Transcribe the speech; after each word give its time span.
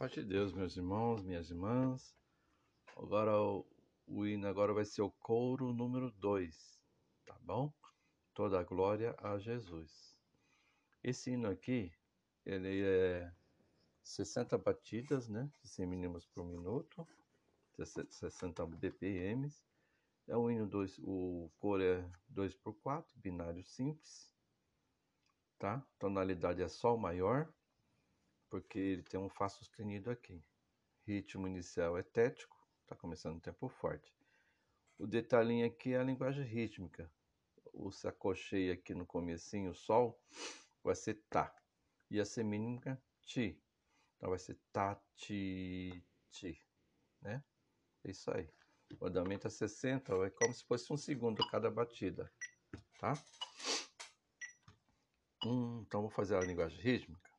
Paz 0.00 0.12
de 0.12 0.24
Deus, 0.24 0.54
meus 0.54 0.78
irmãos, 0.78 1.22
minhas 1.22 1.50
irmãs. 1.50 2.16
Agora 2.96 3.38
o, 3.38 3.66
o 4.06 4.26
hino 4.26 4.48
agora 4.48 4.72
vai 4.72 4.86
ser 4.86 5.02
o 5.02 5.10
coro 5.10 5.74
número 5.74 6.10
2, 6.12 6.80
tá 7.26 7.36
bom? 7.42 7.70
Toda 8.32 8.58
a 8.58 8.62
glória 8.62 9.14
a 9.18 9.38
Jesus. 9.38 10.18
Esse 11.04 11.32
hino 11.32 11.50
aqui, 11.50 11.92
ele 12.46 12.82
é 12.82 13.30
60 14.02 14.56
batidas, 14.56 15.28
né? 15.28 15.52
100 15.64 15.86
mínimas 15.86 16.24
por 16.24 16.46
minuto, 16.46 17.06
60 17.76 18.64
BPMs. 18.68 19.62
É 20.26 20.34
um 20.34 20.50
hino 20.50 20.66
2, 20.66 20.98
o 21.00 21.50
coro 21.58 21.82
é 21.82 22.10
2 22.30 22.54
por 22.54 22.72
4, 22.72 23.18
binário 23.18 23.62
simples, 23.64 24.32
tá? 25.58 25.86
Tonalidade 25.98 26.62
é 26.62 26.68
sol 26.68 26.96
maior 26.96 27.52
porque 28.50 28.78
ele 28.78 29.02
tem 29.02 29.18
um 29.18 29.28
Fá 29.28 29.48
sustenido 29.48 30.10
aqui. 30.10 30.44
Ritmo 31.06 31.46
inicial 31.46 31.96
é 31.96 32.02
tético, 32.02 32.56
está 32.82 32.94
começando 32.94 33.36
um 33.36 33.40
tempo 33.40 33.68
forte. 33.68 34.12
O 34.98 35.06
detalhinho 35.06 35.66
aqui 35.66 35.94
é 35.94 35.98
a 35.98 36.02
linguagem 36.04 36.44
rítmica. 36.44 37.10
O 37.72 37.90
sacocheio 37.90 38.74
aqui 38.74 38.94
no 38.94 39.06
comecinho, 39.06 39.70
o 39.70 39.74
Sol, 39.74 40.20
vai 40.82 40.94
ser 40.94 41.14
Tá. 41.30 41.54
E 42.10 42.20
a 42.20 42.24
semínima, 42.24 43.00
Ti. 43.22 43.58
Então 44.16 44.30
vai 44.30 44.38
ser 44.38 44.58
Tá, 44.72 45.00
Ti, 45.14 46.04
Ti. 46.30 46.60
Né? 47.22 47.42
É 48.04 48.10
isso 48.10 48.30
aí. 48.30 48.50
O 48.98 49.06
andamento 49.06 49.46
é 49.46 49.50
60, 49.50 50.12
é 50.26 50.30
como 50.30 50.52
se 50.52 50.64
fosse 50.64 50.92
um 50.92 50.96
segundo 50.96 51.46
cada 51.48 51.70
batida. 51.70 52.30
Tá? 52.98 53.14
Hum, 55.44 55.84
então 55.86 56.02
vou 56.02 56.10
fazer 56.10 56.36
a 56.36 56.40
linguagem 56.40 56.80
rítmica. 56.80 57.29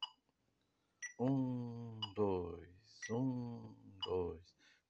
Um, 1.22 2.00
dois, 2.16 2.58
um, 3.12 3.76
dois. 4.04 4.42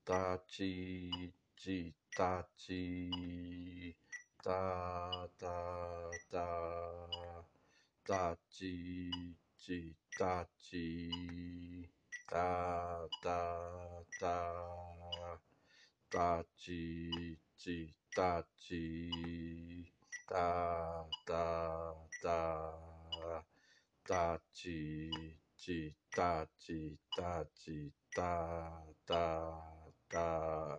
Tati, 0.06 1.34
ti, 1.62 1.94
tati, 2.16 3.94
ta, 4.42 5.28
ta, 5.38 6.10
ta. 6.32 7.44
Tati, 8.08 9.12
ti, 9.60 9.94
tati, 10.18 11.90
ta, 12.30 13.06
ta, 13.22 14.06
ta. 14.18 15.38
Tati, 16.10 17.38
ti, 17.60 17.94
tati, 18.16 18.86
ta, 20.30 21.06
ta, 21.26 21.94
ta. 22.22 23.44
Tati, 24.08 25.38
ti, 25.62 25.96
tá, 26.10 26.48
ti, 26.58 27.00
tá, 27.16 27.46
ti, 27.54 27.94
tá, 28.16 28.84
tá, 29.06 29.94
tá. 30.10 30.78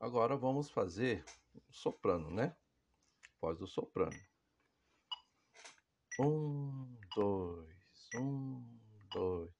Agora 0.00 0.36
vamos 0.36 0.68
fazer 0.68 1.24
o 1.54 1.72
soprano, 1.72 2.28
né? 2.28 2.56
Voz 3.40 3.56
do 3.56 3.68
soprano. 3.68 4.18
Um, 6.18 6.98
dois, 7.14 8.10
um, 8.16 8.66
dois. 9.12 9.52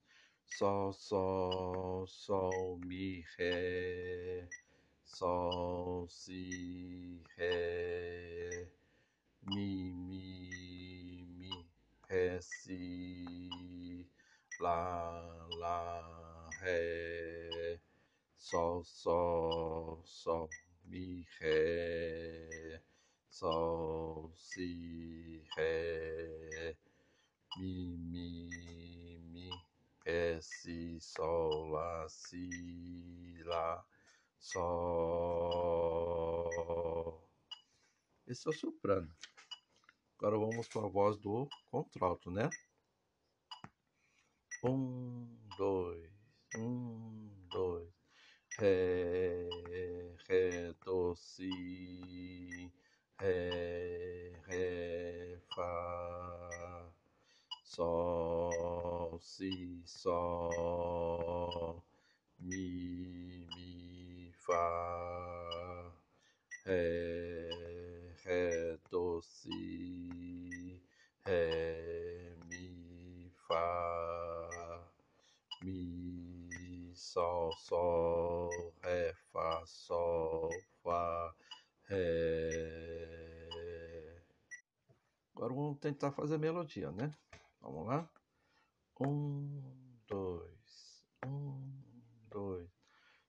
Sol, 0.59 0.93
sol, 0.93 2.07
sol, 2.09 2.79
mi, 2.85 3.25
ré. 3.39 4.49
Sol, 5.05 6.09
si, 6.09 6.62
lá, 14.63 15.11
lá, 15.59 16.49
ré, 16.61 17.81
sol, 18.37 18.85
sol, 18.85 20.01
sol, 20.05 20.49
mi, 20.85 21.27
ré, 21.41 22.81
sol, 23.29 24.33
si, 24.37 25.43
ré, 25.57 26.77
mi, 27.59 27.97
mi, 27.99 28.49
mi, 29.33 29.51
ré, 30.07 30.41
si, 30.41 31.01
sol, 31.01 31.71
lá, 31.73 32.09
si, 32.09 33.43
lá, 33.43 33.85
sol. 34.39 35.43
Esse 38.29 38.47
é 38.47 38.51
o 38.51 38.53
soprano. 38.53 39.13
Agora 40.19 40.39
vamos 40.39 40.69
para 40.69 40.87
a 40.87 40.89
voz 40.89 41.17
do 41.19 41.49
contralto, 41.69 42.31
né? 42.31 42.49
Um, 44.65 45.27
dois, 45.59 46.09
um, 46.57 47.29
dois. 47.51 47.89
Ré, 48.61 49.49
ré, 50.29 50.75
do, 50.85 51.15
si, 51.17 52.71
ré, 53.19 54.33
ré, 54.47 55.41
fá, 55.55 56.89
sol, 57.65 59.19
si, 59.21 59.83
sol, 59.85 61.83
mi, 62.41 63.47
mi, 63.57 64.33
fá, 64.47 65.93
ré, 66.67 68.15
ré, 68.25 68.79
do, 68.91 69.21
si, 69.23 70.81
ré, 71.27 71.72
sol, 77.13 77.53
sol, 77.59 78.73
ré, 78.83 79.13
fá, 79.31 79.63
sol, 79.67 80.49
fá, 80.83 81.35
ré. 81.85 81.99
Agora 85.35 85.53
vamos 85.53 85.79
tentar 85.79 86.11
fazer 86.13 86.37
a 86.37 86.39
melodia, 86.39 86.91
né? 86.91 87.13
Vamos 87.61 87.87
lá? 87.87 88.09
Um, 88.99 89.61
dois, 90.09 91.05
um, 91.27 91.83
dois. 92.31 92.71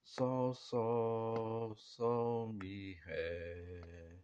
Sol, 0.06 0.54
sol, 0.54 1.76
sol, 1.76 2.54
mi, 2.54 2.94
ré. 3.06 4.24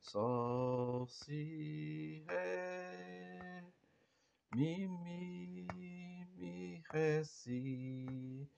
Sol, 0.00 1.06
si, 1.08 2.24
ré, 2.26 3.64
mi, 4.54 4.88
mi, 4.88 5.66
mi, 6.38 6.82
ré, 6.90 7.22
si, 7.24 8.48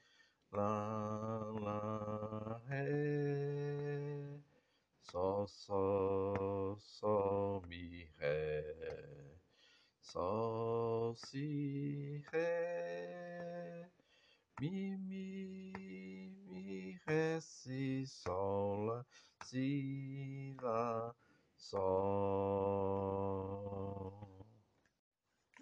lá, 0.52 1.52
lá, 1.60 2.62
ré, 2.66 4.40
sol, 5.02 5.46
sol, 5.48 6.76
sol, 6.78 7.62
mi, 7.68 8.08
ré, 8.18 9.38
sol, 10.00 11.14
si, 11.16 12.22
ré, 12.32 13.90
mi, 14.60 14.96
mi, 14.96 16.34
mi, 16.48 17.00
ré, 17.06 17.40
si, 17.40 18.06
sol, 18.06 18.86
lá, 18.86 19.06
si, 19.44 20.56
lá, 20.62 21.14
Sol. 21.56 21.86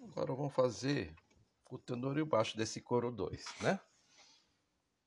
Agora 0.03 0.35
vamos 0.35 0.53
fazer 0.53 1.15
o 1.69 1.77
tenor 1.79 2.17
e 2.17 2.21
o 2.21 2.25
baixo 2.25 2.57
desse 2.57 2.81
coro 2.81 3.11
2, 3.11 3.45
né? 3.61 3.79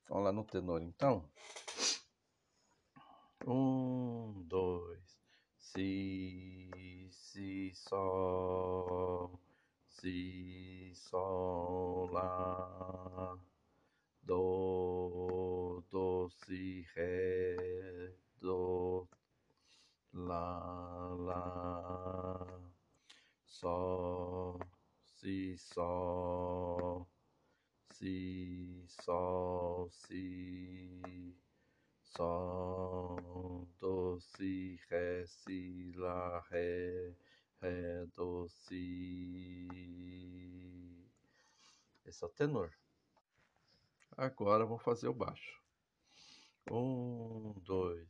Vamos 0.09 0.25
lá 0.25 0.33
no 0.33 0.43
tenor 0.43 0.83
então. 0.83 1.29
Um, 3.47 4.43
dois, 4.47 5.21
si, 5.59 7.09
si, 7.13 7.73
sol, 7.75 9.39
si, 9.87 10.91
sol, 10.95 12.11
lá, 12.11 13.39
do, 14.23 15.83
do, 15.91 16.31
si, 16.31 16.87
ré, 16.95 18.15
do, 18.41 19.07
lá, 20.15 21.15
lá, 21.19 22.47
sol, 23.45 24.59
si, 25.05 25.57
sol, 25.59 27.07
si, 27.99 28.85
sol, 28.87 29.91
si, 29.91 31.35
sol, 32.05 33.67
do, 33.81 34.21
si, 34.21 34.79
ré, 34.89 35.27
si, 35.27 35.91
lá, 35.97 36.41
ré, 36.49 37.13
ré, 37.61 38.07
do, 38.15 38.47
si. 38.49 39.67
Esse 42.07 42.23
é 42.23 42.27
o 42.27 42.31
tenor. 42.31 42.71
Agora 44.17 44.65
vamos 44.65 44.83
fazer 44.85 45.09
o 45.09 45.15
baixo. 45.15 45.61
Um, 46.71 47.53
dois. 47.65 48.09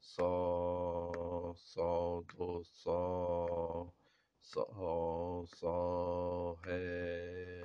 Sol, 0.00 1.54
sol, 1.56 2.22
do, 2.22 2.64
sol, 2.64 3.94
sol, 4.40 5.46
sol, 5.46 6.54
ré, 6.62 7.55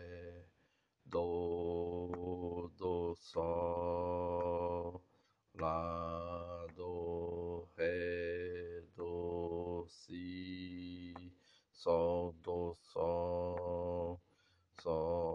sol, 11.81 12.35
do, 12.43 12.77
sol, 12.93 14.21
sol, 14.83 15.30